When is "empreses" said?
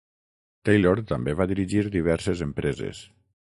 2.49-3.07